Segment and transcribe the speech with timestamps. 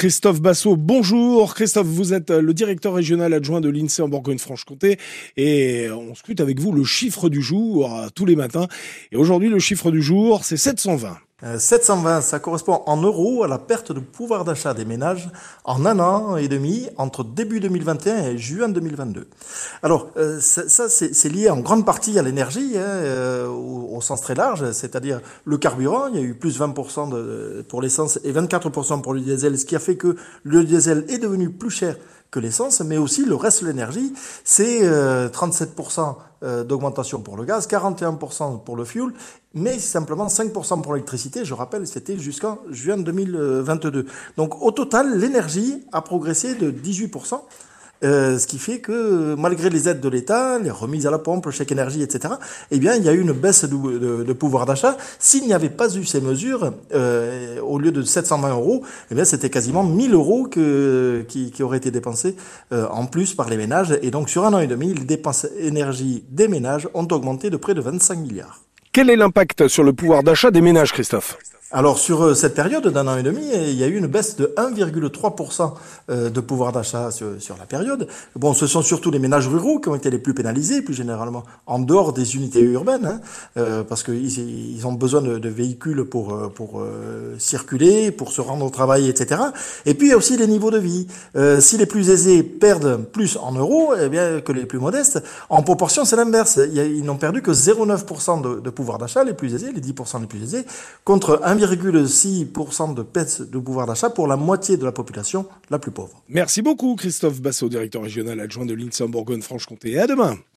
[0.00, 0.76] Christophe Bassot.
[0.76, 4.98] Bonjour Christophe, vous êtes le directeur régional adjoint de l'INSEE en Bourgogne-Franche-Comté
[5.36, 8.66] et on scrute avec vous le chiffre du jour euh, tous les matins.
[9.12, 11.18] Et aujourd'hui, le chiffre du jour, c'est 720.
[11.42, 15.30] 720, euh, ça correspond en euros à la perte de pouvoir d'achat des ménages
[15.64, 19.26] en un an et demi entre début 2021 et juin 2022.
[19.82, 24.34] Alors euh, ça, c'est lié en grande partie à l'énergie hein, euh, au, sens très
[24.34, 26.06] large, c'est-à-dire le carburant.
[26.08, 29.66] Il y a eu plus 20% de, pour l'essence et 24% pour le diesel, ce
[29.66, 31.96] qui a fait que le diesel est devenu plus cher
[32.30, 34.12] que l'essence, mais aussi le reste de l'énergie,
[34.44, 39.12] c'est 37% euh, d'augmentation pour le gaz, 41% pour le fuel,
[39.54, 41.44] mais simplement 5% pour l'électricité.
[41.44, 44.06] Je rappelle, c'était jusqu'en juin 2022.
[44.36, 47.40] Donc au total, l'énergie a progressé de 18%.
[48.02, 51.46] Euh, ce qui fait que malgré les aides de l'État, les remises à la pompe,
[51.46, 52.34] le chèque énergie, etc.,
[52.70, 54.96] eh bien, il y a eu une baisse de, pouvoir d'achat.
[55.18, 59.24] S'il n'y avait pas eu ces mesures, euh, au lieu de 720 euros, eh bien,
[59.24, 62.36] c'était quasiment 1000 euros qui auraient été dépensés
[62.72, 63.98] euh, en plus par les ménages.
[64.02, 67.56] Et donc, sur un an et demi, les dépenses énergie des ménages ont augmenté de
[67.56, 68.60] près de 25 milliards.
[68.92, 71.38] Quel est l'impact sur le pouvoir d'achat des ménages, Christophe?
[71.72, 74.34] Alors sur euh, cette période d'un an et demi, il y a eu une baisse
[74.34, 75.72] de 1,3%
[76.10, 78.08] euh, de pouvoir d'achat sur, la période.
[78.34, 81.44] Bon, ce sont surtout les ménages ruraux qui ont été les plus pénalisés, plus généralement
[81.66, 83.20] en dehors des unités urbaines, hein,
[83.56, 86.82] euh, parce qu'ils ils ont besoin de, véhicules pour, pour
[87.38, 89.40] circuler, pour se rendre au travail, etc.
[89.86, 91.06] Et puis il y a aussi les niveaux de vie.
[91.58, 95.62] si les plus aisés perdent plus en euros eh bien, que les plus modestes, en
[95.62, 96.60] proportion c'est l'inverse.
[96.72, 100.26] Ils n'ont perdu que 0,9% de, de pouvoir d'achat, les plus aisés, les 10% les
[100.26, 100.64] plus aisés,
[101.04, 105.78] contre 1, 1,6% de perte de pouvoir d'achat pour la moitié de la population la
[105.78, 106.22] plus pauvre.
[106.28, 109.98] Merci beaucoup Christophe Bassot, directeur régional adjoint de l'INSEE en Bourgogne-Franche-Comté.
[109.98, 110.36] À demain.